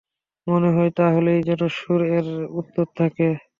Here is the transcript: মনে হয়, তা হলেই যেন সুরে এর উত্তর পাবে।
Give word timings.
মনে 0.47 0.69
হয়, 0.75 0.91
তা 0.97 1.05
হলেই 1.15 1.41
যেন 1.47 1.61
সুরে 1.77 2.07
এর 2.17 2.27
উত্তর 2.59 2.85
পাবে। 2.95 3.27